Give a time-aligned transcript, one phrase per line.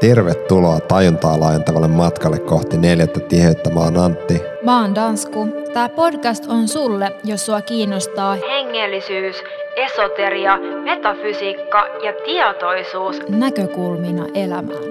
[0.00, 3.70] Tervetuloa tajuntaa laajentavalle matkalle kohti neljättä tiheyttä.
[3.70, 4.40] Mä oon Antti.
[4.62, 5.48] Mä oon Dansku.
[5.72, 9.36] Tää podcast on sulle, jos sua kiinnostaa hengellisyys,
[9.76, 14.84] esoteria, metafysiikka ja tietoisuus näkökulmina elämään.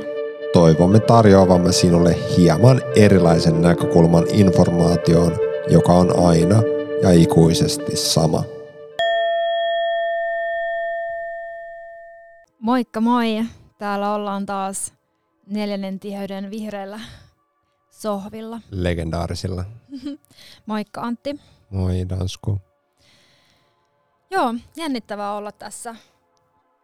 [0.54, 5.32] Toivomme tarjoavamme sinulle hieman erilaisen näkökulman informaatioon,
[5.70, 6.56] joka on aina
[7.02, 8.44] ja ikuisesti sama.
[12.60, 13.44] Moikka moi!
[13.84, 14.94] Täällä ollaan taas
[15.48, 17.00] neljännen tiheyden vihreällä
[17.90, 18.60] sohvilla.
[18.72, 19.66] Legendaarisilla.
[20.66, 21.40] Moikka Antti.
[21.70, 22.62] Moi Dansku.
[24.32, 25.96] Joo, jännittävää olla tässä.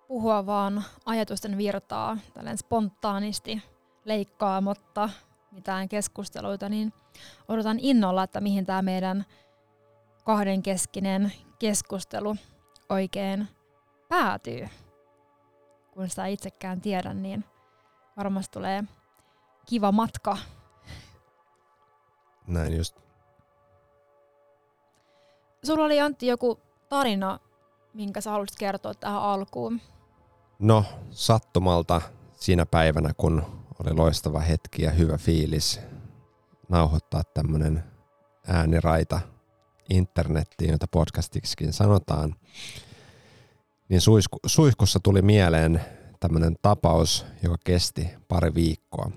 [0.07, 3.61] Puhua vaan ajatusten virtaa, tällainen spontaanisti
[4.05, 5.09] leikkaamatta
[5.51, 6.93] mitään keskusteluita, niin
[7.47, 9.25] odotan innolla, että mihin tämä meidän
[10.23, 12.35] kahdenkeskinen keskustelu
[12.89, 13.47] oikein
[14.09, 14.67] päätyy
[15.99, 17.43] kun sitä itsekään tiedä, niin
[18.17, 18.83] varmasti tulee
[19.65, 20.37] kiva matka.
[22.47, 22.99] Näin just.
[25.63, 27.39] Sulla oli Antti joku tarina,
[27.93, 29.81] minkä sä haluaisit kertoa tähän alkuun.
[30.59, 32.01] No, sattumalta
[32.35, 33.45] siinä päivänä, kun
[33.83, 35.79] oli loistava hetki ja hyvä fiilis
[36.69, 37.83] nauhoittaa tämmönen
[38.47, 39.19] ääniraita
[39.89, 42.35] internettiin, jota podcastiksikin sanotaan,
[43.89, 45.81] niin suisku, suihkussa tuli mieleen
[46.19, 49.11] tämmöinen tapaus, joka kesti pari viikkoa.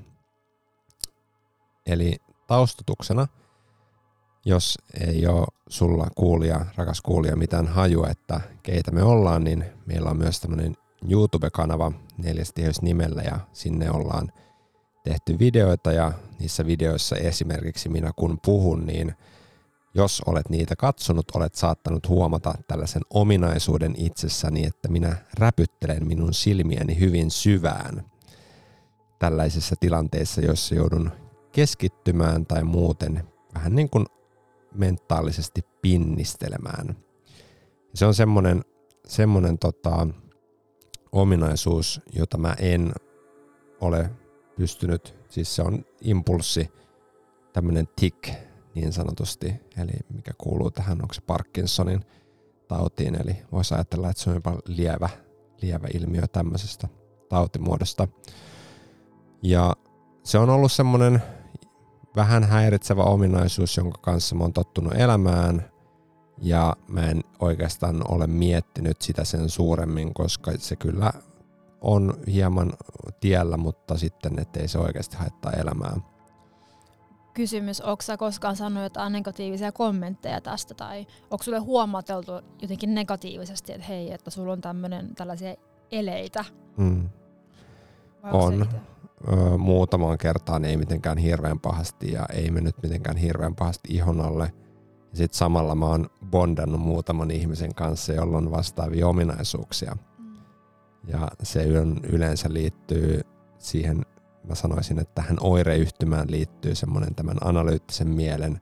[1.86, 3.26] Eli taustutuksena,
[4.44, 10.10] jos ei ole sulla kuulija, rakas kuulija, mitään hajua, että keitä me ollaan, niin meillä
[10.10, 10.76] on myös tämmöinen
[11.10, 14.32] YouTube-kanava neljästiheys nimellä ja sinne ollaan
[15.04, 19.14] tehty videoita ja niissä videoissa esimerkiksi minä kun puhun, niin–
[19.94, 27.00] jos olet niitä katsonut, olet saattanut huomata tällaisen ominaisuuden itsessäni, että minä räpyttelen minun silmiäni
[27.00, 28.04] hyvin syvään
[29.18, 31.10] tällaisissa tilanteissa, joissa joudun
[31.52, 33.22] keskittymään tai muuten
[33.54, 34.06] vähän niin kuin
[34.74, 36.96] mentaalisesti pinnistelemään.
[37.94, 38.64] Se on semmoinen,
[39.06, 40.08] semmoinen tota,
[41.12, 42.92] ominaisuus, jota mä en
[43.80, 44.10] ole
[44.56, 46.70] pystynyt, siis se on impulssi,
[47.52, 48.28] tämmöinen tik,
[48.74, 52.04] niin sanotusti, eli mikä kuuluu tähän, onko se Parkinsonin
[52.68, 55.08] tautiin, eli voisi ajatella, että se on jopa lievä,
[55.62, 56.88] lievä ilmiö tämmöisestä
[57.28, 58.08] tautimuodosta.
[59.42, 59.76] Ja
[60.24, 61.22] se on ollut semmoinen
[62.16, 65.72] vähän häiritsevä ominaisuus, jonka kanssa mä oon tottunut elämään,
[66.38, 71.12] ja mä en oikeastaan ole miettinyt sitä sen suuremmin, koska se kyllä
[71.80, 72.72] on hieman
[73.20, 75.96] tiellä, mutta sitten ettei se oikeasti haittaa elämää
[77.34, 82.32] kysymys, onko sä koskaan sanonut jotain negatiivisia kommentteja tästä, tai onko sulle huomateltu
[82.62, 85.54] jotenkin negatiivisesti, että hei, että sulla on tämmönen, tällaisia
[85.92, 86.44] eleitä?
[86.76, 87.08] Mm.
[88.32, 88.66] On.
[89.32, 94.52] Ö, muutamaan kertaan ei mitenkään hirveän pahasti ja ei mennyt mitenkään hirveän pahasti ihon alle.
[95.14, 99.96] Sitten samalla mä oon bondannut muutaman ihmisen kanssa, jolla on vastaavia ominaisuuksia.
[100.18, 100.34] Mm.
[101.06, 101.64] Ja se
[102.02, 103.20] yleensä liittyy
[103.58, 104.02] siihen
[104.48, 108.60] mä sanoisin, että tähän oireyhtymään liittyy semmoinen tämän analyyttisen mielen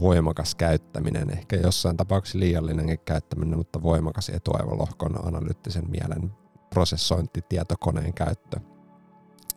[0.00, 6.32] voimakas käyttäminen, ehkä jossain tapauksessa liiallinenkin käyttäminen, mutta voimakas etuaivolohkon analyyttisen mielen
[6.70, 8.60] prosessointi, tietokoneen käyttö,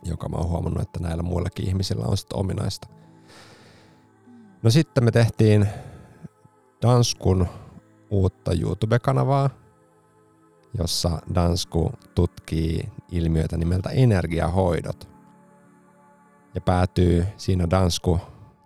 [0.04, 2.88] joka mä oon huomannut, että näillä muillakin ihmisillä on sitten ominaista.
[4.64, 5.68] No sitten me tehtiin
[6.82, 7.48] Danskun
[8.10, 9.50] uutta YouTube-kanavaa,
[10.78, 15.10] jossa Dansku tutkii ilmiöitä nimeltä energiahoidot.
[16.56, 18.20] Ja päätyy, siinä Dansku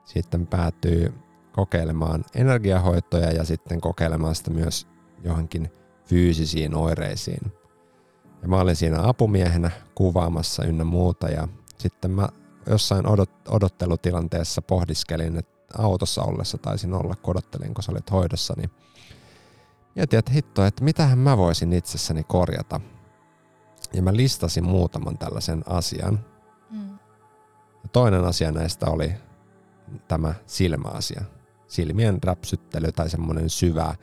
[0.05, 1.13] sitten päätyy
[1.51, 4.87] kokeilemaan energiahoitoja ja sitten kokeilemaan sitä myös
[5.23, 5.71] johonkin
[6.05, 7.51] fyysisiin oireisiin.
[8.41, 11.47] Ja mä olin siinä apumiehenä kuvaamassa ynnä muuta ja
[11.77, 12.29] sitten mä
[12.69, 18.53] jossain odot- odottelutilanteessa pohdiskelin, että autossa ollessa taisin olla, kun odottelin, kun sä olit hoidossa,
[18.57, 18.69] niin
[19.97, 22.81] mietin, että hitto, että mitähän mä voisin itsessäni korjata.
[23.93, 26.19] Ja mä listasin muutaman tällaisen asian.
[26.71, 26.89] Mm.
[27.83, 29.13] Ja toinen asia näistä oli
[30.07, 31.21] tämä silmäasia.
[31.67, 33.95] Silmien räpsyttely tai semmoinen syvä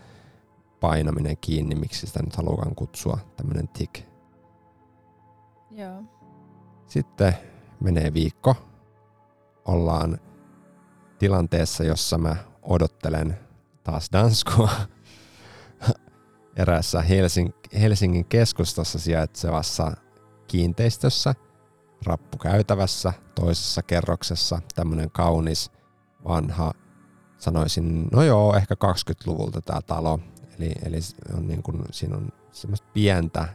[0.80, 4.00] painaminen kiinni, miksi sitä nyt haluan kutsua, tämmöinen tik.
[5.70, 6.02] Joo.
[6.86, 7.34] Sitten
[7.80, 8.56] menee viikko.
[9.64, 10.18] Ollaan
[11.18, 13.38] tilanteessa, jossa mä odottelen
[13.84, 14.70] taas danskua
[16.56, 19.92] eräässä Helsing- Helsingin keskustassa sijaitsevassa
[20.46, 21.34] kiinteistössä,
[22.06, 25.70] rappukäytävässä, toisessa kerroksessa, tämmöinen kaunis,
[26.28, 26.72] vanha,
[27.38, 30.20] sanoisin, no joo, ehkä 20-luvulta tämä talo.
[30.58, 30.98] Eli, eli
[31.36, 33.48] on niin kuin, siinä on semmoista pientä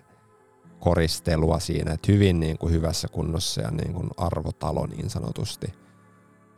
[0.80, 5.74] koristelua siinä, että hyvin niin kuin hyvässä kunnossa ja niin kuin arvotalo niin sanotusti.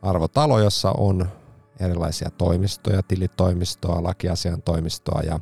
[0.01, 1.29] Arvotalo, jossa on
[1.79, 5.39] erilaisia toimistoja, tilitoimistoa, lakiasian toimistoa ja,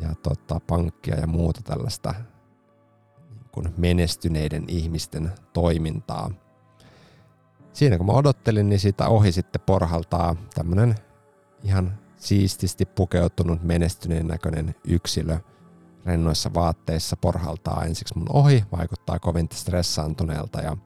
[0.00, 2.14] ja tota, pankkia ja muuta tällaista
[3.30, 6.30] niin kuin menestyneiden ihmisten toimintaa.
[7.72, 10.94] Siinä kun mä odottelin, niin sitä ohi sitten porhaltaa tämmönen
[11.62, 15.38] ihan siististi pukeutunut menestyneen näköinen yksilö
[16.04, 20.76] rennoissa vaatteissa porhaltaa ensiksi mun ohi, vaikuttaa kovin stressaantuneelta ja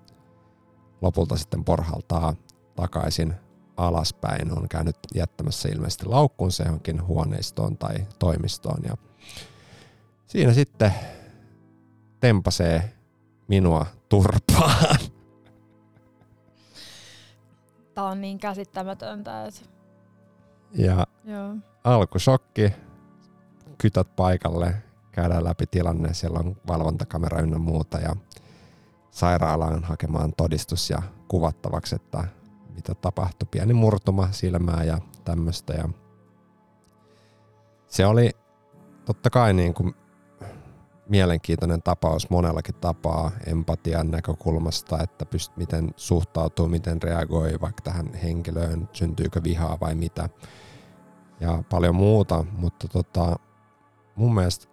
[1.00, 2.34] lopulta sitten porhaltaa
[2.76, 3.34] takaisin
[3.78, 4.58] alaspäin.
[4.58, 8.96] On käynyt jättämässä ilmeisesti laukkunsa johonkin huoneistoon tai toimistoon ja
[10.26, 10.94] siinä sitten
[12.20, 12.92] tempasee
[13.48, 14.98] minua turpaan.
[17.94, 19.46] Tämä on niin käsittämätöntä.
[19.46, 19.60] Että...
[20.72, 21.56] Ja Joo.
[21.84, 22.72] alkusokki,
[23.78, 24.74] kytät paikalle,
[25.12, 28.16] käydään läpi tilanne, siellä on valvontakamera ynnä muuta ja
[29.10, 32.24] sairaalaan hakemaan todistus ja kuvattavaksi, että
[32.78, 33.48] mitä tapahtui.
[33.50, 35.72] Pieni murtuma silmää ja tämmöistä.
[35.72, 35.88] Ja
[37.86, 38.30] se oli
[39.04, 39.94] totta kai niin kuin
[41.08, 48.88] mielenkiintoinen tapaus monellakin tapaa empatian näkökulmasta, että pyst, miten suhtautuu, miten reagoi vaikka tähän henkilöön,
[48.92, 50.28] syntyykö vihaa vai mitä
[51.40, 53.36] ja paljon muuta, mutta tota,
[54.16, 54.66] mun mielestä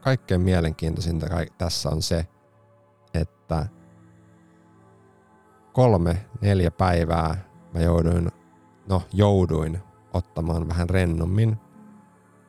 [0.00, 1.26] kaikkein mielenkiintoisinta
[1.58, 2.26] tässä on se,
[3.14, 3.66] että
[5.72, 7.47] kolme, neljä päivää
[7.78, 8.30] mä jouduin,
[8.88, 9.78] no jouduin
[10.14, 11.56] ottamaan vähän rennommin.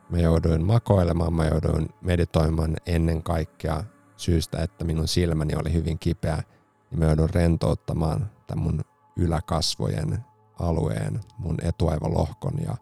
[0.10, 3.84] Mä jouduin makoilemaan, mä jouduin meditoimaan ennen kaikkea
[4.18, 6.44] syystä, että minun silmäni oli hyvin kipeä,
[6.92, 8.82] niin mä joudun rentouttamaan tämän mun
[9.16, 10.26] yläkasvojen
[10.60, 12.76] alueen, mun etuaivalohkon ja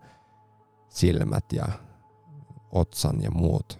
[0.90, 1.66] silmät ja
[2.72, 3.80] otsan ja muut.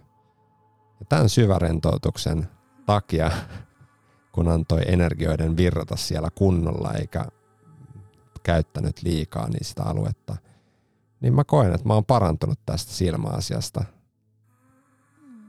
[1.00, 2.48] Ja tämän syvärentoutuksen
[2.86, 3.30] takia,
[4.32, 7.24] kun antoi energioiden virrata siellä kunnolla eikä
[8.38, 10.36] käyttänyt liikaa niin sitä aluetta,
[11.20, 13.84] niin mä koen, että mä oon parantunut tästä silmäasiasta,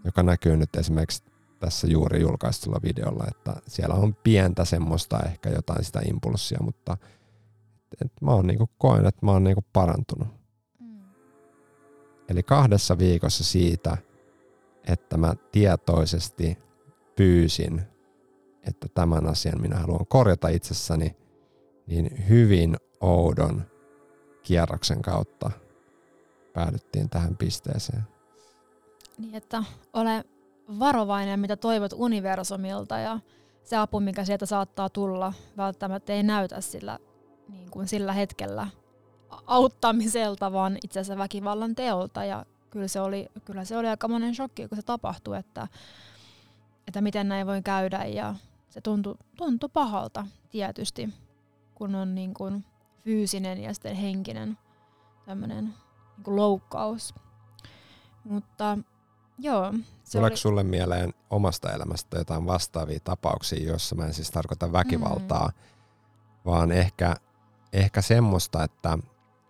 [0.04, 1.24] joka näkyy nyt esimerkiksi
[1.60, 6.98] tässä juuri julkaistulla videolla, että siellä on pientä semmoista ehkä jotain sitä impulssia, mutta
[8.02, 10.28] et mä oon niinku koen, että mä oon niinku parantunut.
[10.80, 11.02] Mm.
[12.30, 13.98] Eli kahdessa viikossa siitä,
[14.84, 16.58] että mä tietoisesti
[17.16, 17.82] pyysin,
[18.68, 21.16] että tämän asian minä haluan korjata itsessäni,
[21.90, 23.64] niin hyvin oudon
[24.44, 25.52] kierroksen kautta
[26.54, 28.04] päädyttiin tähän pisteeseen.
[29.18, 29.64] Niin, että
[29.94, 30.24] ole
[30.80, 33.20] varovainen, mitä toivot universumilta ja
[33.64, 37.00] se apu, mikä sieltä saattaa tulla, välttämättä ei näytä sillä,
[37.50, 38.68] niin kuin sillä hetkellä
[39.46, 42.24] auttamiselta, vaan itse asiassa väkivallan teolta.
[42.24, 45.68] Ja kyllä se oli, kyllä se oli aika monen shokki, kun se tapahtui, että,
[46.88, 48.06] että miten näin voi käydä.
[48.06, 48.36] Ja
[48.70, 51.10] se tuntui, tuntui pahalta tietysti,
[51.80, 52.66] kun on niin kuin
[53.04, 54.58] fyysinen ja sitten henkinen
[55.26, 57.16] tämmöinen niin kuin loukkaus.
[58.24, 58.78] Mutta
[59.38, 59.74] joo.
[60.04, 60.38] Se Tuleeko oli...
[60.38, 65.54] sulle mieleen omasta elämästä jotain vastaavia tapauksia, joissa mä en siis tarkoita väkivaltaa, mm.
[66.46, 67.16] vaan ehkä,
[67.74, 68.98] ehkä semmoista, että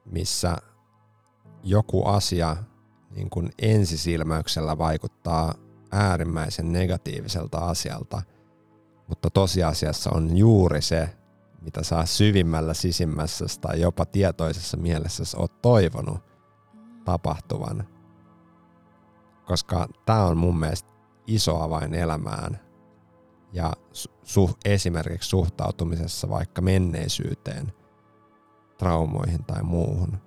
[0.05, 0.57] missä
[1.63, 2.57] joku asia
[3.15, 5.53] niin kuin ensisilmäyksellä vaikuttaa
[5.91, 8.21] äärimmäisen negatiiviselta asialta,
[9.07, 11.18] mutta tosiasiassa on juuri se,
[11.61, 16.19] mitä saa syvimmällä sisimmässä tai jopa tietoisessa mielessä oot toivonut
[17.05, 17.87] tapahtuvan.
[19.45, 20.89] Koska tämä on mun mielestä
[21.27, 22.59] iso avain elämään
[23.53, 23.73] ja
[24.23, 27.73] su- esimerkiksi suhtautumisessa vaikka menneisyyteen,
[28.77, 30.17] traumoihin tai muuhun.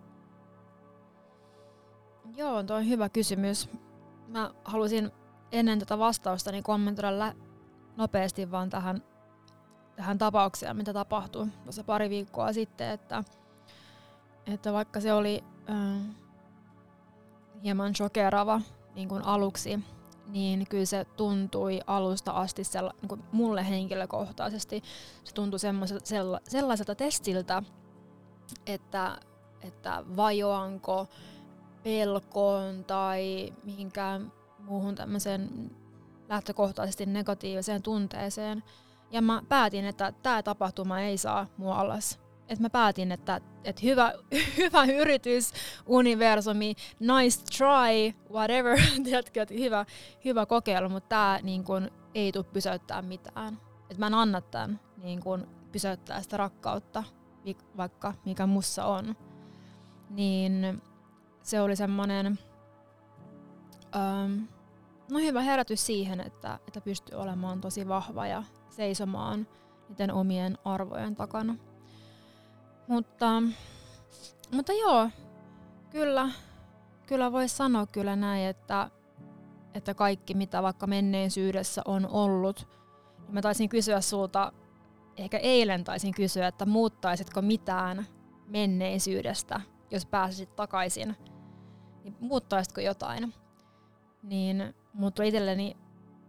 [2.36, 3.68] Joo, tuo on hyvä kysymys.
[4.28, 5.10] Mä halusin
[5.52, 7.34] ennen tätä vastausta niin kommentoida
[7.96, 9.02] nopeasti vaan tähän
[9.96, 13.24] tähän tapaukseen, mitä tapahtui tuossa pari viikkoa sitten, että,
[14.46, 16.02] että vaikka se oli äh,
[17.62, 18.60] hieman shokeraava
[18.94, 19.80] niin kuin aluksi,
[20.26, 24.82] niin kyllä se tuntui alusta asti sella, niin kuin mulle henkilökohtaisesti,
[25.24, 25.58] se tuntui
[26.04, 27.62] sella, sellaiselta testiltä,
[28.66, 29.18] että,
[29.62, 31.06] että vajoanko
[31.82, 35.70] pelkoon tai mihinkään muuhun tämmöiseen
[36.28, 38.62] lähtökohtaisesti negatiiviseen tunteeseen,
[39.12, 42.20] ja mä päätin, että tämä tapahtuma ei saa mua alas.
[42.48, 44.12] Et mä päätin, että, että hyvä,
[44.58, 45.52] hyvä yritys,
[45.86, 49.86] universumi, nice try, whatever, tiedätkö, että hyvä,
[50.24, 51.64] hyvä kokeilu, mutta tämä niin
[52.14, 53.60] ei tule pysäyttää mitään.
[53.90, 57.04] Et mä en anna tämän niin kun, pysäyttää sitä rakkautta,
[57.76, 59.16] vaikka mikä mussa on.
[60.10, 60.82] Niin
[61.42, 62.38] se oli semmoinen,
[63.96, 64.48] um,
[65.12, 69.46] no hyvä herätys siihen, että, että pystyy olemaan tosi vahva ja seisomaan
[69.88, 71.56] niiden omien arvojen takana.
[72.88, 73.42] Mutta,
[74.52, 75.10] mutta joo,
[75.90, 76.28] kyllä,
[77.06, 78.90] kyllä voisi sanoa kyllä näin, että,
[79.74, 82.68] että kaikki mitä vaikka menneisyydessä on ollut,
[83.18, 84.52] niin mä taisin kysyä sulta,
[85.16, 88.06] ehkä eilen taisin kysyä, että muuttaisitko mitään
[88.46, 91.16] menneisyydestä, jos pääsisit takaisin,
[92.04, 93.34] niin muuttaisitko jotain?
[94.22, 95.76] Niin mutta itselleni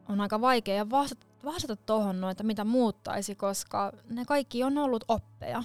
[0.10, 5.04] on aika vaikea vastata, vastata tuohon, no, että mitä muuttaisi, koska ne kaikki on ollut
[5.08, 5.64] oppeja.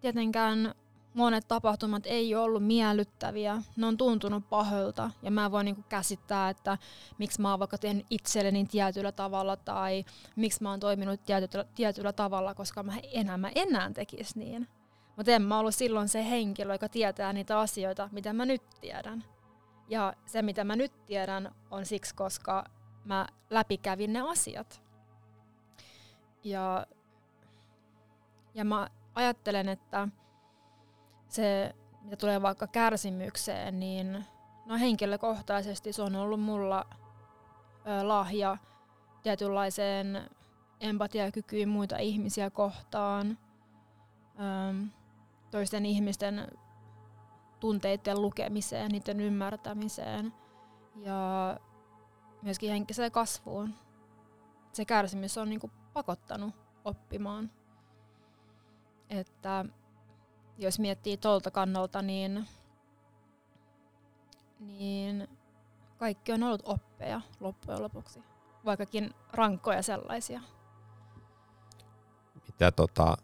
[0.00, 0.74] Tietenkään
[1.14, 6.50] monet tapahtumat ei ole ollut miellyttäviä, ne on tuntunut pahoilta ja mä voin niinku käsittää,
[6.50, 6.78] että
[7.18, 10.04] miksi mä oon vaikka tehnyt itselleni tietyllä tavalla tai
[10.36, 14.68] miksi mä oon toiminut tietyllä, tietyllä tavalla, koska mä enää mä enää tekis niin.
[15.16, 19.24] Mutta en mä ollut silloin se henkilö, joka tietää niitä asioita, mitä mä nyt tiedän.
[19.88, 22.64] Ja se, mitä mä nyt tiedän, on siksi, koska
[23.04, 24.82] mä läpikävin ne asiat.
[26.44, 26.86] Ja,
[28.54, 30.08] ja mä ajattelen, että
[31.28, 34.24] se, mitä tulee vaikka kärsimykseen, niin
[34.66, 38.56] no henkilökohtaisesti se on ollut mulla ö, lahja
[39.22, 40.30] tietynlaiseen
[40.80, 43.38] empatiakykyyn muita ihmisiä kohtaan,
[44.38, 44.86] ö,
[45.50, 46.58] toisten ihmisten
[47.60, 50.32] tunteiden lukemiseen, niiden ymmärtämiseen
[50.96, 51.56] ja
[52.42, 53.74] myöskin henkiseen kasvuun.
[54.72, 57.50] Se kärsimys on niinku pakottanut oppimaan.
[59.10, 59.64] Että
[60.58, 62.48] jos miettii tuolta kannalta, niin,
[64.60, 65.28] niin
[65.96, 68.22] kaikki on ollut oppeja loppujen lopuksi,
[68.64, 70.40] vaikkakin rankkoja sellaisia.
[72.46, 73.16] Mitä tota,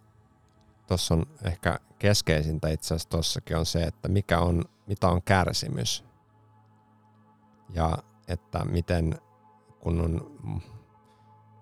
[0.87, 6.05] tuossa on ehkä keskeisintä itse asiassa tuossakin on se, että mikä on, mitä on kärsimys.
[7.75, 7.99] Ja
[8.29, 9.19] että miten,
[9.81, 10.38] kun on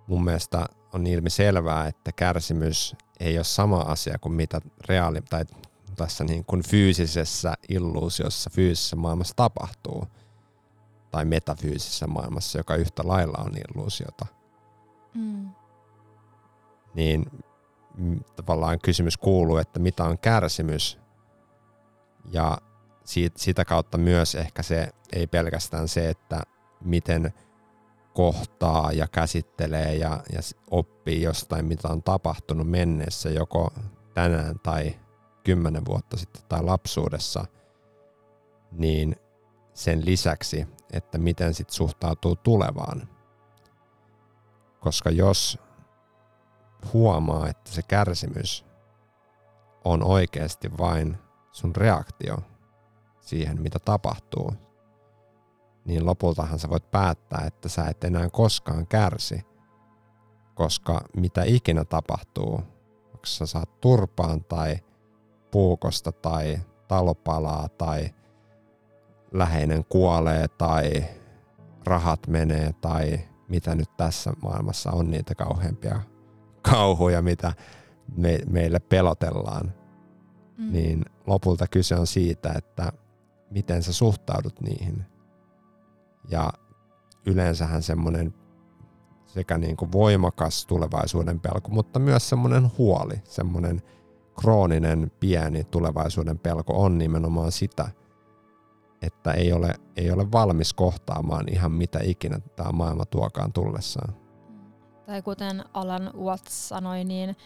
[0.06, 5.44] mun mielestä on ilmi selvää, että kärsimys ei ole sama asia kuin mitä reaali, tai
[5.96, 10.06] tässä niin kuin fyysisessä illuusiossa, fyysisessä maailmassa tapahtuu.
[11.10, 14.26] Tai metafyysisessä maailmassa, joka yhtä lailla on illuusiota.
[15.14, 15.50] Mm.
[16.94, 17.26] Niin
[18.36, 20.98] tavallaan kysymys kuuluu, että mitä on kärsimys
[22.32, 22.58] ja
[23.04, 26.42] siitä, sitä kautta myös ehkä se ei pelkästään se, että
[26.84, 27.32] miten
[28.14, 33.72] kohtaa ja käsittelee ja, ja oppii jostain, mitä on tapahtunut menneessä joko
[34.14, 34.94] tänään tai
[35.44, 37.44] kymmenen vuotta sitten tai lapsuudessa,
[38.72, 39.16] niin
[39.74, 43.08] sen lisäksi, että miten sit suhtautuu tulevaan.
[44.80, 45.58] Koska jos
[46.92, 48.64] huomaa, että se kärsimys
[49.84, 51.18] on oikeasti vain
[51.52, 52.36] sun reaktio
[53.20, 54.52] siihen, mitä tapahtuu,
[55.84, 59.46] niin lopultahan sä voit päättää, että sä et enää koskaan kärsi,
[60.54, 62.54] koska mitä ikinä tapahtuu,
[63.06, 64.78] onko sä saat turpaan tai
[65.50, 68.10] puukosta tai talopalaa tai
[69.32, 71.04] läheinen kuolee tai
[71.84, 76.00] rahat menee tai mitä nyt tässä maailmassa on niitä kauheampia
[76.62, 77.52] kauhuja, mitä
[78.16, 79.72] me, meille pelotellaan,
[80.58, 80.72] mm.
[80.72, 82.92] niin lopulta kyse on siitä, että
[83.50, 85.04] miten sä suhtaudut niihin.
[86.28, 86.52] Ja
[87.26, 88.34] yleensähän semmoinen
[89.26, 93.82] sekä niin kuin voimakas tulevaisuuden pelko, mutta myös semmoinen huoli, semmoinen
[94.40, 97.88] krooninen pieni tulevaisuuden pelko on nimenomaan sitä,
[99.02, 104.21] että ei ole, ei ole valmis kohtaamaan ihan mitä ikinä tämä maailma tuokaan tullessaan
[105.12, 107.36] tai kuten Alan Watts sanoi, niin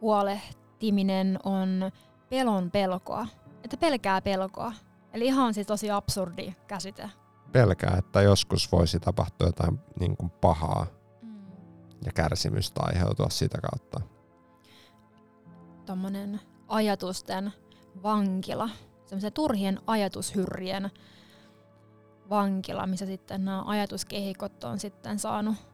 [0.00, 1.90] huolehtiminen on
[2.28, 3.26] pelon pelkoa.
[3.64, 4.72] Että pelkää pelkoa.
[5.12, 7.10] Eli ihan siis tosi absurdi käsite.
[7.52, 10.86] Pelkää, että joskus voisi tapahtua jotain niin kuin pahaa
[11.22, 11.42] mm.
[12.04, 14.00] ja kärsimystä aiheutua sitä kautta.
[15.86, 17.52] Tuommoinen ajatusten
[18.02, 18.68] vankila,
[19.06, 20.90] semmoisen turhien ajatushyrrien
[22.30, 25.69] vankila, missä sitten nämä ajatuskehikot on sitten saanut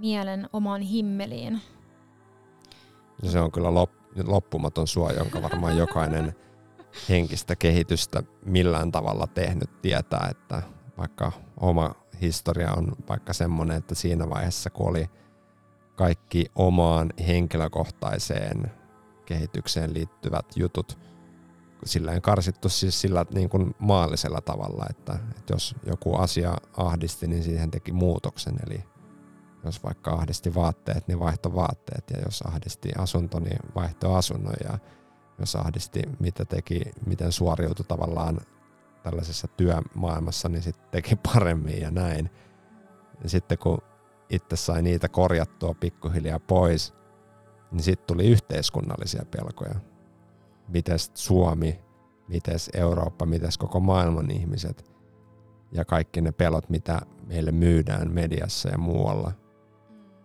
[0.00, 1.60] mielen omaan himmeliin.
[3.22, 3.68] Se on kyllä
[4.24, 6.36] loppumaton suo, jonka varmaan jokainen
[7.08, 10.62] henkistä kehitystä millään tavalla tehnyt tietää, että
[10.98, 15.10] vaikka oma historia on vaikka semmoinen, että siinä vaiheessa kun oli
[15.96, 18.72] kaikki omaan henkilökohtaiseen
[19.26, 20.98] kehitykseen liittyvät jutut
[21.84, 27.42] silleen karsittu siis sillä niin kuin maallisella tavalla, että, että jos joku asia ahdisti, niin
[27.42, 28.84] siihen teki muutoksen, eli
[29.64, 32.04] jos vaikka ahdisti vaatteet, niin vaihto vaatteet.
[32.10, 34.54] Ja jos ahdisti asunto, niin vaihto asunnon.
[34.64, 34.78] Ja
[35.38, 38.40] jos ahdisti, mitä teki, miten suoriutui tavallaan
[39.02, 42.30] tällaisessa työmaailmassa, niin sitten teki paremmin ja näin.
[43.22, 43.78] Ja sitten kun
[44.30, 46.94] itse sai niitä korjattua pikkuhiljaa pois,
[47.72, 49.74] niin sitten tuli yhteiskunnallisia pelkoja.
[50.68, 51.80] Mites Suomi,
[52.28, 54.90] mites Eurooppa, mites koko maailman ihmiset
[55.72, 59.32] ja kaikki ne pelot, mitä meille myydään mediassa ja muualla.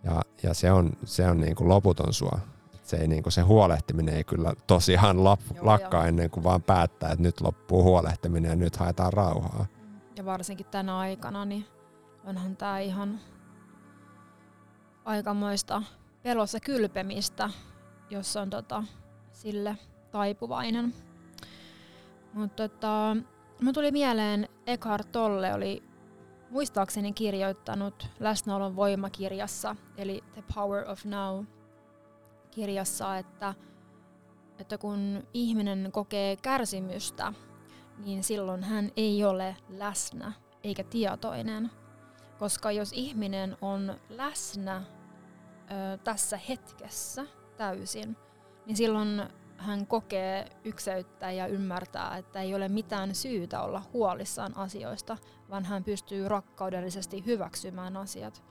[0.06, 2.40] Ja, ja se on, se on niin kuin loputon sua.
[2.84, 6.08] Se, ei, niin kuin se huolehtiminen ei kyllä tosiaan lap, Joo, lakkaa jo.
[6.08, 9.66] ennen kuin vaan päättää, että nyt loppuu huolehtiminen ja nyt haetaan rauhaa.
[10.16, 11.66] Ja varsinkin tänä aikana, niin
[12.26, 13.20] onhan tämä ihan
[15.06, 15.82] aikamoista
[16.24, 17.50] pelossa kylpemistä,
[18.10, 18.84] jos on tota,
[19.32, 19.78] sille
[20.12, 20.94] taipuvainen.
[22.34, 23.18] Mutta tota,
[23.62, 25.84] mun tuli mieleen, Eckhart Tolle oli
[26.56, 31.46] muistaakseni kirjoittanut Läsnäolon voimakirjassa, eli The Power of Now
[32.52, 33.54] kirjassa, että,
[34.60, 37.34] että kun ihminen kokee kärsimystä,
[38.06, 40.32] niin silloin hän ei ole läsnä
[40.64, 41.72] eikä tietoinen.
[42.40, 47.26] Koska jos ihminen on läsnä ö, tässä hetkessä
[47.58, 48.18] täysin,
[48.66, 49.24] niin silloin
[49.58, 55.18] hän kokee ykseyttä ja ymmärtää, että ei ole mitään syytä olla huolissaan asioista,
[55.50, 58.44] vaan hän pystyy rakkaudellisesti hyväksymään asiat.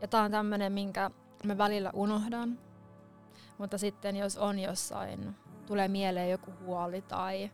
[0.00, 1.10] Ja tämä on tämmöinen, minkä
[1.44, 2.58] mä välillä unohdan,
[3.58, 7.50] mutta sitten jos on jossain, tulee mieleen joku huoli tai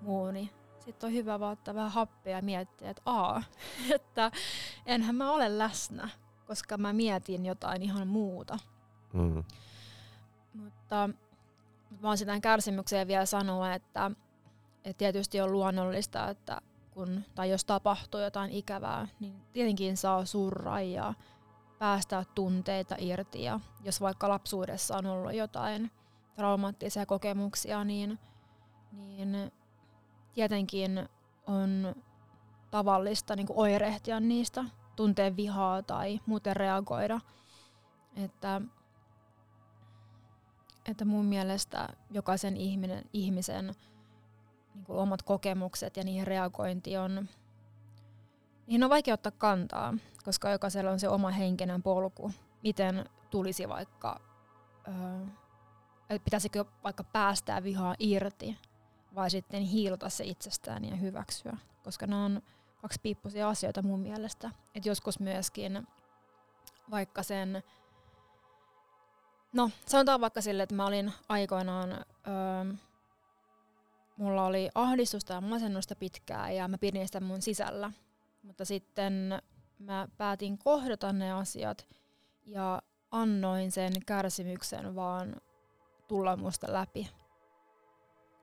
[0.00, 3.42] muu, niin sitten on hyvä vaan ottaa vähän happea ja miettiä, että aa,
[3.94, 4.30] että
[4.86, 6.08] enhän mä ole läsnä,
[6.46, 8.58] koska mä mietin jotain ihan muuta.
[9.12, 9.44] Mm.
[10.54, 11.10] Mutta
[12.00, 14.10] mä oon sitä kärsimykseen vielä sanoa, että,
[14.84, 20.80] että tietysti on luonnollista, että kun, tai jos tapahtuu jotain ikävää, niin tietenkin saa surra
[20.80, 21.14] ja
[21.78, 23.42] päästää tunteita irti.
[23.42, 25.90] Ja jos vaikka lapsuudessa on ollut jotain
[26.34, 28.18] traumaattisia kokemuksia, niin,
[28.92, 29.52] niin
[30.34, 31.08] tietenkin
[31.46, 31.94] on
[32.70, 34.64] tavallista niin oirehtia niistä,
[34.96, 37.20] tuntea vihaa tai muuten reagoida.
[38.16, 38.60] Että
[40.90, 43.74] että mun mielestä jokaisen ihminen, ihmisen
[44.74, 47.28] niin kuin omat kokemukset ja niihin reagointi on,
[48.66, 54.20] niihin on vaikea ottaa kantaa, koska jokaisella on se oma henkinen polku, miten tulisi vaikka,
[54.88, 58.58] öö, pitäisikö vaikka päästää vihaa irti
[59.14, 62.42] vai sitten hiilota se itsestään ja hyväksyä, koska nämä on
[62.82, 64.50] kaksi piippuisia asioita mun mielestä.
[64.74, 65.86] Et joskus myöskin
[66.90, 67.62] vaikka sen
[69.52, 72.74] No, sanotaan vaikka sille, että mä olin aikoinaan, öö,
[74.16, 77.92] mulla oli ahdistusta ja masennusta pitkään ja mä pidin sitä mun sisällä.
[78.42, 79.42] Mutta sitten
[79.78, 81.86] mä päätin kohdata ne asiat
[82.46, 85.36] ja annoin sen kärsimyksen vaan
[86.08, 87.10] tulla musta läpi.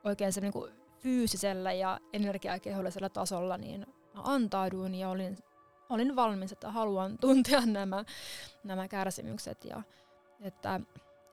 [0.04, 5.38] Oikein se niinku fyysisellä ja energiakehollisella tasolla, niin mä antauduin ja olin,
[5.90, 8.06] olin valmis, että haluan tuntea nämä,
[8.64, 9.66] nämä kärsimykset.
[9.66, 9.82] Ja
[10.42, 10.80] että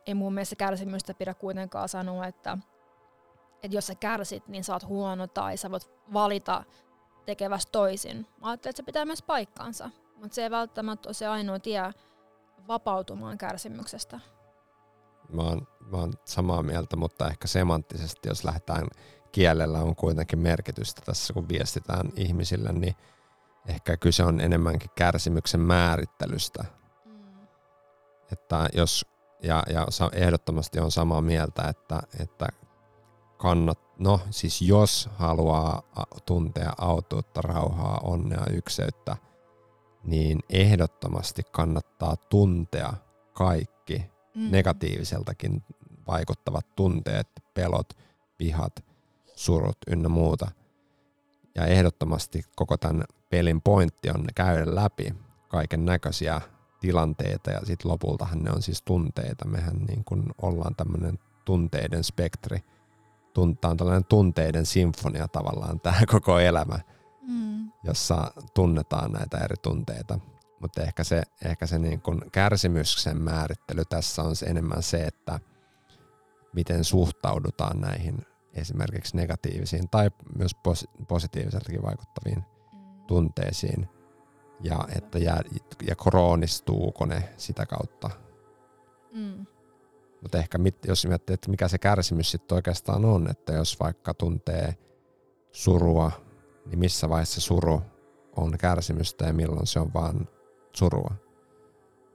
[0.07, 2.59] ei mun mielestä kärsimystä pidä kuitenkaan sanoa, että,
[3.63, 6.65] että jos sä kärsit, niin sä oot huono tai sä voit valita
[7.27, 8.27] tekevästä toisin.
[8.41, 11.93] Mä ajattelen, että se pitää myös paikkaansa, mutta se ei välttämättä ole se ainoa tie
[12.69, 14.21] vapautumaan kärsimyksestä.
[15.33, 18.87] Mä oon, mä oon samaa mieltä, mutta ehkä semanttisesti, jos lähdetään
[19.33, 22.95] kielellä on kuitenkin merkitystä tässä, kun viestitään ihmisille, niin
[23.69, 26.65] ehkä kyse on enemmänkin kärsimyksen määrittelystä
[28.33, 29.07] että jos,
[29.43, 32.47] ja, ja ehdottomasti on samaa mieltä, että, että
[33.37, 35.83] kannat, no siis jos haluaa
[36.27, 39.17] tuntea autuutta, rauhaa, onnea, ykseyttä,
[40.05, 42.93] niin ehdottomasti kannattaa tuntea
[43.33, 44.51] kaikki mm.
[44.51, 45.63] negatiiviseltakin
[46.07, 47.93] vaikuttavat tunteet, pelot,
[48.39, 48.85] vihat,
[49.35, 50.51] surut ynnä muuta.
[51.55, 55.15] Ja ehdottomasti koko tämän pelin pointti on käydä läpi
[55.49, 56.41] kaiken näköisiä
[56.83, 59.49] tilanteita ja sitten lopultahan ne on siis tunteita.
[59.49, 62.65] Mehän niin kuin ollaan tämmöinen tunteiden spektri.
[63.35, 66.79] Tuntaa on tällainen tunteiden sinfonia tavallaan tämä koko elämä,
[67.29, 67.73] mm.
[67.85, 70.19] jossa tunnetaan näitä eri tunteita.
[70.61, 75.41] Mutta ehkä se, ehkä se niin kuin kärsimyksen määrittely tässä on se enemmän se, että
[76.53, 80.53] miten suhtaudutaan näihin esimerkiksi negatiivisiin tai myös
[81.09, 83.07] positiiviseltakin vaikuttaviin mm.
[83.07, 83.89] tunteisiin–
[84.63, 85.43] ja että jää,
[85.87, 88.11] ja kroonistuuko ne sitä kautta.
[89.13, 89.47] Mm.
[90.23, 94.15] Mutta ehkä mit, jos miettii, että mikä se kärsimys sitten oikeastaan on, että jos vaikka
[94.15, 94.77] tuntee
[95.53, 96.13] surua,
[96.67, 97.83] niin missä vaiheessa suru
[98.37, 100.29] on kärsimystä ja milloin se on vaan
[100.77, 101.15] surua.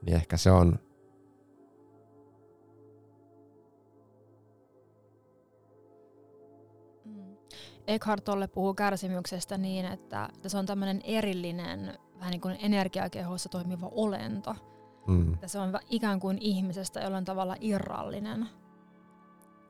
[0.01, 0.79] Niin ehkä se on
[7.87, 13.89] Eckhart Tolle puhuu kärsimyksestä niin, että se on tämmöinen erillinen vähän niin kuin energiakehossa toimiva
[13.91, 14.55] olento.
[15.07, 15.33] Mm.
[15.33, 18.49] Että se on ikään kuin ihmisestä jollain tavalla irrallinen.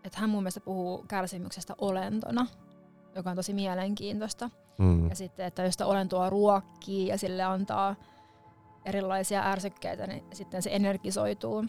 [0.03, 2.47] Että hän mun mielestä puhuu kärsimyksestä olentona,
[3.15, 4.49] joka on tosi mielenkiintoista.
[4.77, 5.09] Mm.
[5.09, 7.95] Ja sitten, että jos sitä olentoa ruokkii ja sille antaa
[8.85, 11.65] erilaisia ärsykkeitä, niin sitten se energisoituu.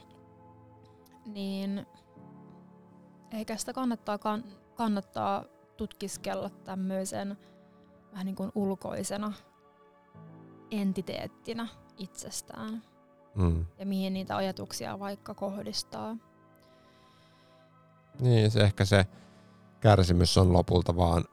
[1.26, 1.86] Niin
[3.32, 4.18] ehkä sitä kannattaa,
[4.74, 5.44] kannattaa
[5.76, 7.38] tutkiskella tämmöisen
[8.12, 9.32] vähän niin kuin ulkoisena
[10.70, 12.82] entiteettinä itsestään.
[13.34, 13.66] Mm.
[13.78, 16.16] Ja mihin niitä ajatuksia vaikka kohdistaa.
[18.20, 19.06] Niin, se ehkä se
[19.80, 21.24] kärsimys on lopulta vaan,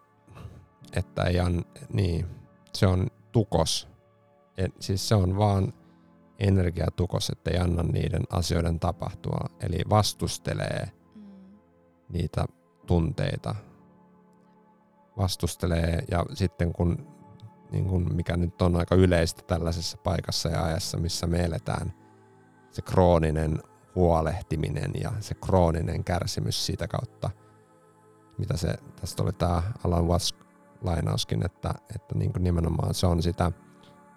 [0.94, 2.26] että ei an, niin,
[2.74, 3.88] se on tukos.
[4.58, 5.74] Et, siis se on vaan
[6.40, 9.50] energiatukos, että ei anna niiden asioiden tapahtua.
[9.60, 11.22] Eli vastustelee mm.
[12.10, 12.46] niitä
[12.86, 13.56] tunteita.
[15.18, 17.15] Vastustelee ja sitten kun,
[17.72, 21.94] niin kun, mikä nyt on aika yleistä tällaisessa paikassa ja ajassa, missä me eletään,
[22.72, 23.60] se krooninen
[23.96, 27.30] huolehtiminen ja se krooninen kärsimys siitä kautta,
[28.38, 30.36] mitä se, tästä oli tämä Alan Watts
[30.82, 33.52] lainauskin, että, että niin kuin nimenomaan se on sitä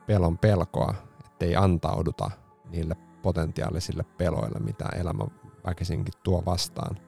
[0.06, 0.94] pelon pelkoa,
[1.26, 2.30] ettei antauduta
[2.70, 5.24] niille potentiaalisille peloille, mitä elämä
[5.66, 6.98] väkisinkin tuo vastaan.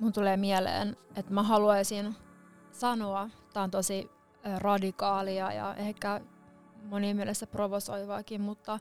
[0.00, 2.16] Mun tulee mieleen, että mä haluaisin
[2.72, 4.10] sanoa, tämä on tosi
[4.58, 6.20] radikaalia ja ehkä
[6.84, 8.78] monien mielestä provosoivaakin, mutta,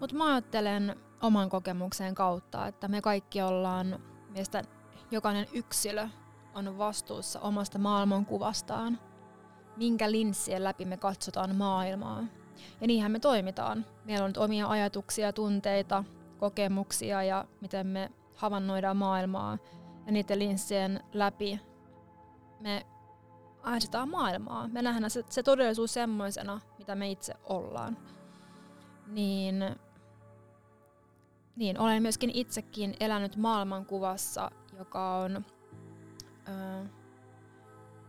[0.00, 4.62] mutta mä ajattelen oman kokemuksen kautta, että me kaikki ollaan, meistä
[5.10, 6.08] jokainen yksilö
[6.54, 8.98] on vastuussa omasta maailmankuvastaan,
[9.76, 12.24] minkä linssien läpi me katsotaan maailmaa.
[12.80, 13.86] Ja niinhän me toimitaan.
[14.04, 16.04] Meillä on omia ajatuksia, tunteita,
[16.38, 19.58] kokemuksia ja miten me havainnoidaan maailmaa.
[20.06, 21.60] Ja niiden linssien läpi
[22.60, 22.86] me
[23.66, 24.68] ahdistetaan maailmaa.
[24.68, 27.96] Me nähdään se, se todellisuus semmoisena, mitä me itse ollaan.
[29.06, 29.64] Niin,
[31.56, 35.44] niin olen myöskin itsekin elänyt maailmankuvassa, joka on
[36.48, 36.86] ö,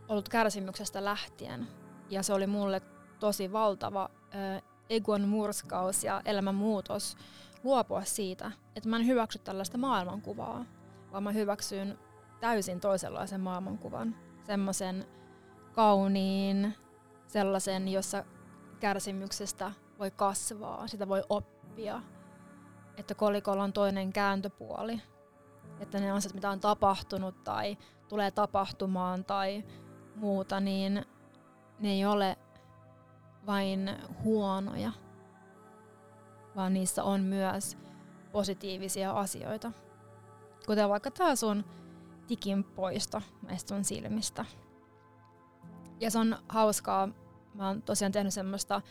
[0.08, 1.67] ollut kärsimyksestä lähtien.
[2.10, 2.82] Ja se oli mulle
[3.20, 7.17] tosi valtava ö, egon murskaus ja elämän muutos
[7.63, 10.65] luopua siitä, että mä en hyväksy tällaista maailmankuvaa,
[11.12, 12.00] vaan mä hyväksyn
[12.39, 14.15] täysin toisenlaisen maailmankuvan.
[14.43, 15.06] Semmoisen
[15.78, 16.76] kauniin,
[17.28, 18.24] sellaisen, jossa
[18.80, 22.02] kärsimyksestä voi kasvaa, sitä voi oppia.
[22.98, 25.02] Että kolikolla on toinen kääntöpuoli.
[25.80, 27.78] Että ne asiat, mitä on tapahtunut tai
[28.10, 29.63] tulee tapahtumaan tai
[30.16, 31.06] muuta, niin
[31.80, 32.38] ne ei ole
[33.46, 33.90] vain
[34.24, 34.92] huonoja,
[36.56, 37.78] vaan niissä on myös
[38.32, 39.72] positiivisia asioita.
[40.66, 41.66] Kuten vaikka tämä sun
[42.28, 44.46] tikin poisto näistä sun silmistä.
[46.00, 47.10] Ja se on hauskaa.
[47.54, 48.82] Mä oon tosiaan tehnyt semmoista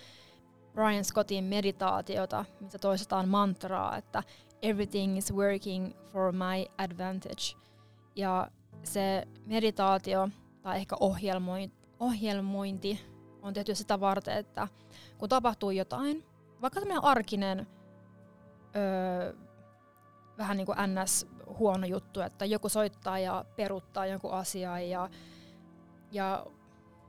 [0.73, 4.23] Brian Scottin meditaatiota, missä toistetaan mantraa, että
[4.63, 7.57] everything is working for my advantage.
[8.17, 8.51] Ja
[8.83, 10.29] se meditaatio
[10.63, 10.97] tai ehkä
[12.01, 13.01] ohjelmointi
[13.43, 14.69] on tehty sitä varten, että
[15.19, 16.25] kun tapahtuu jotain,
[16.63, 17.67] vaikka tämmöinen arkinen
[18.77, 19.35] öö,
[20.39, 21.27] vähän niin kuin ns.
[21.59, 25.09] huono juttu, että joku soittaa ja peruttaa jonkun asian ja,
[26.13, 26.47] ja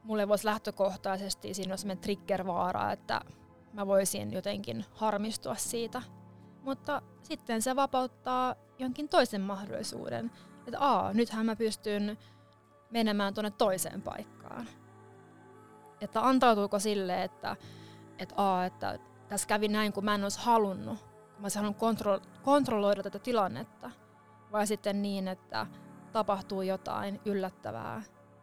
[0.08, 3.22] mulle voisi lähtökohtaisesti siinä on semmoinen trigger-vaara, että
[3.74, 6.02] mä voisin jotenkin harmistua siitä.
[6.62, 10.32] Mutta sitten se vapauttaa jonkin toisen mahdollisuuden,
[10.67, 12.17] että aa, nythän mä pystyn
[12.91, 14.67] menemään tuonne toiseen paikkaan.
[16.02, 17.56] Että antautuuko sille, että,
[18.20, 20.98] että, aa, että tässä kävi näin, kun mä en olisi halunnut,
[21.39, 23.91] mä olisin halunnut kontro- kontrolloida tätä tilannetta,
[24.52, 25.67] vai sitten niin, että
[26.12, 28.02] tapahtuu jotain yllättävää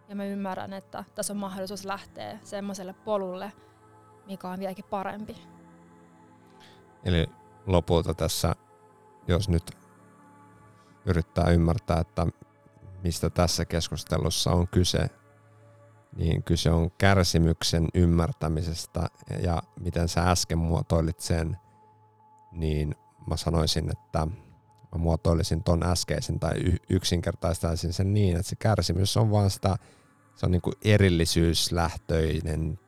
[0.08, 3.52] ja mä ymmärrän, että tässä on mahdollisuus lähteä semmoiselle polulle,
[4.26, 5.36] mikä on vieläkin parempi.
[7.04, 7.26] Eli
[7.66, 8.54] lopulta tässä,
[9.28, 9.70] jos nyt
[11.06, 12.26] yrittää ymmärtää, että
[13.02, 15.10] mistä tässä keskustelussa on kyse,
[16.16, 19.08] niin kyse on kärsimyksen ymmärtämisestä
[19.42, 21.58] ja miten sä äsken muotoilit sen,
[22.52, 22.94] niin
[23.26, 24.26] mä sanoisin, että
[24.94, 26.54] mä muotoilisin ton äskeisen tai
[26.90, 29.76] yksinkertaistaisin sen niin, että se kärsimys on vaan sitä,
[30.34, 32.78] se on niin kuin erillisyyslähtöinen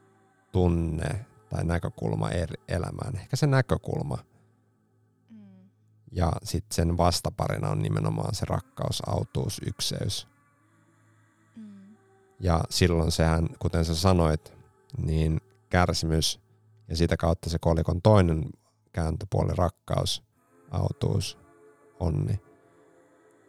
[0.53, 3.17] tunne tai näkökulma eri elämään.
[3.17, 4.19] Ehkä se näkökulma.
[5.31, 5.69] Mm.
[6.13, 10.29] Ja sitten sen vastaparina on nimenomaan se rakkaus, autuus, ykseys.
[11.57, 11.97] Mm.
[12.41, 14.53] Ja silloin sehän, kuten sä sanoit,
[14.99, 15.41] niin
[15.71, 16.41] kärsimys
[16.89, 18.45] ja sitä kautta se kolikon toinen
[18.93, 20.23] kääntöpuoli, rakkaus,
[20.71, 21.39] autuus,
[22.01, 22.41] onni,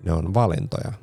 [0.03, 0.93] ne on valintoja.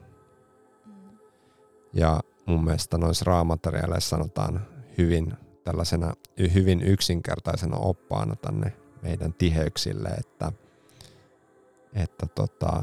[1.93, 4.67] Ja mun mielestä noissa raamateriaaleissa sanotaan
[4.99, 5.33] hyvin
[5.65, 6.15] tällaisena
[6.55, 10.53] hyvin yksinkertaisena oppaana tänne meidän tiheyksille, että,
[11.95, 12.83] että tota,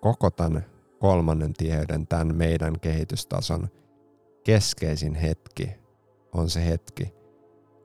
[0.00, 0.64] koko tämän
[0.98, 3.68] kolmannen tiheyden, tämän meidän kehitystason
[4.44, 5.70] keskeisin hetki
[6.32, 7.14] on se hetki,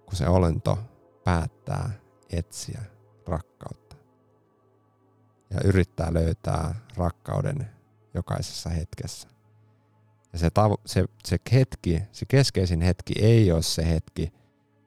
[0.06, 0.78] kun se olento
[1.24, 1.92] päättää
[2.30, 2.82] etsiä
[3.28, 3.85] rakkautta
[5.56, 7.70] ja yrittää löytää rakkauden
[8.14, 9.28] jokaisessa hetkessä.
[10.34, 14.34] Ja se, tav- se, se hetki, se keskeisin hetki ei ole se hetki,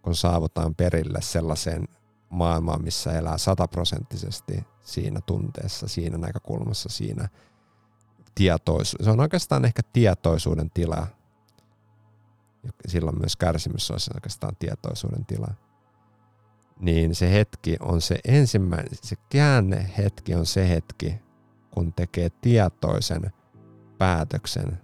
[0.02, 1.88] kun saavutaan perille sellaiseen
[2.31, 7.28] maailmaan, missä elää sataprosenttisesti siinä tunteessa, siinä näkökulmassa, siinä
[8.35, 9.04] tietoisuus.
[9.04, 11.07] Se on oikeastaan ehkä tietoisuuden tila.
[12.87, 15.48] Silloin myös kärsimys olisi oikeastaan tietoisuuden tila.
[16.80, 21.14] Niin se hetki on se ensimmäinen, se käänne hetki on se hetki,
[21.70, 23.32] kun tekee tietoisen
[23.98, 24.78] päätöksen,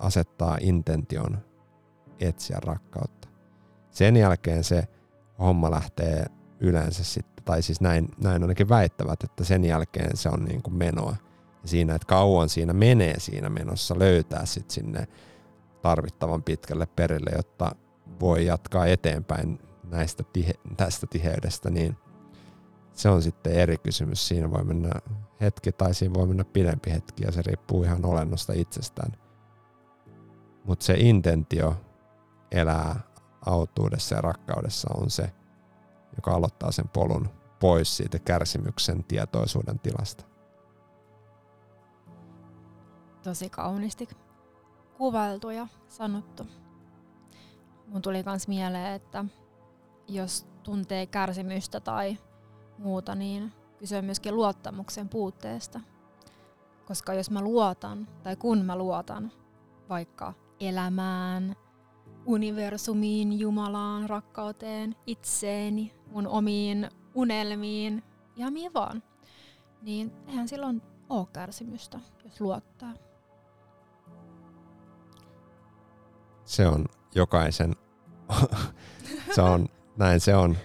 [0.00, 1.38] asettaa intention
[2.20, 3.28] etsiä rakkautta.
[3.90, 4.88] Sen jälkeen se
[5.38, 6.26] homma lähtee
[6.60, 10.74] yleensä sitten, tai siis näin, näin ainakin väittävät, että sen jälkeen se on niin kuin
[10.74, 11.16] menoa.
[11.62, 15.08] Ja siinä, että kauan siinä menee siinä menossa löytää sitten sinne
[15.82, 17.76] tarvittavan pitkälle perille, jotta
[18.20, 19.58] voi jatkaa eteenpäin
[19.90, 21.96] näistä tihe, tästä tiheydestä, niin
[22.92, 24.28] se on sitten eri kysymys.
[24.28, 24.90] Siinä voi mennä
[25.40, 29.12] hetki tai siinä voi mennä pidempi hetki ja se riippuu ihan olennosta itsestään.
[30.64, 31.76] Mutta se intentio
[32.50, 33.00] elää
[33.46, 35.32] autuudessa ja rakkaudessa on se,
[36.16, 37.28] joka aloittaa sen polun
[37.60, 40.24] pois siitä kärsimyksen tietoisuuden tilasta.
[43.22, 44.08] Tosi kaunisti
[44.98, 46.46] kuvailtu ja sanottu.
[47.86, 49.24] Mun tuli myös mieleen, että
[50.14, 52.18] jos tuntee kärsimystä tai
[52.78, 55.80] muuta, niin kyse on myöskin luottamuksen puutteesta.
[56.86, 59.32] Koska jos mä luotan, tai kun mä luotan
[59.88, 61.56] vaikka elämään,
[62.26, 68.02] universumiin, Jumalaan, rakkauteen, itseeni, mun omiin unelmiin,
[68.36, 69.02] ja mihin vaan,
[69.82, 72.92] niin eihän silloin ole kärsimystä, jos luottaa.
[76.44, 77.76] Se on jokaisen,
[79.34, 79.68] se on,
[80.00, 80.56] näin se on,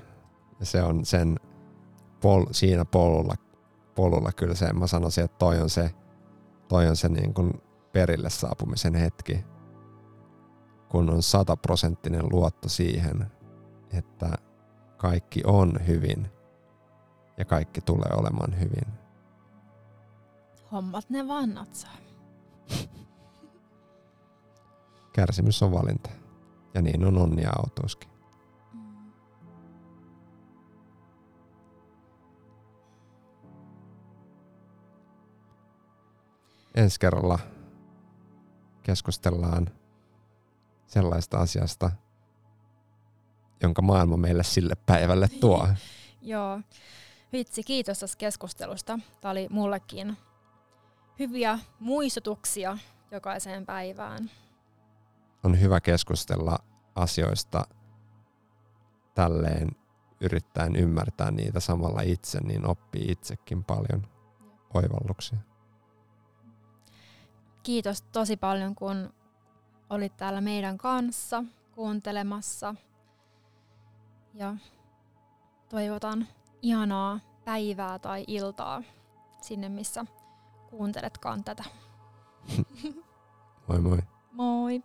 [0.61, 1.39] se on sen
[2.21, 3.35] pol, siinä polulla,
[3.95, 5.91] polulla kyllä se, mä sanoisin, että toi on se,
[6.67, 9.45] toi on se niin kuin perille saapumisen hetki,
[10.89, 13.31] kun on sataprosenttinen luotto siihen,
[13.93, 14.37] että
[14.97, 16.27] kaikki on hyvin
[17.37, 18.93] ja kaikki tulee olemaan hyvin.
[20.71, 21.97] Hommat ne vaan natsaa.
[25.13, 26.09] Kärsimys on valinta.
[26.73, 27.51] Ja niin on onni ja
[36.75, 37.39] Ensi kerralla
[38.83, 39.67] keskustellaan
[40.87, 41.91] sellaista asiasta,
[43.61, 45.67] jonka maailma meille sille päivälle tuo.
[46.21, 46.61] Joo.
[47.33, 48.99] Vitsi, kiitos tästä keskustelusta.
[49.21, 50.17] Tämä oli mullekin
[51.19, 52.77] hyviä muistutuksia
[53.11, 54.31] jokaiseen päivään.
[55.43, 56.57] On hyvä keskustella
[56.95, 57.67] asioista
[59.15, 59.69] tälleen
[60.21, 64.07] yrittäen ymmärtää niitä samalla itse, niin oppii itsekin paljon
[64.73, 65.37] oivalluksia.
[67.65, 69.13] Kiitos tosi paljon, kun
[69.89, 72.75] olit täällä meidän kanssa kuuntelemassa.
[74.33, 74.55] Ja
[75.69, 76.27] toivotan
[76.61, 78.83] ihanaa päivää tai iltaa
[79.41, 80.05] sinne, missä
[80.69, 81.63] kuunteletkaan tätä.
[83.67, 83.99] moi moi.
[84.31, 84.83] Moi.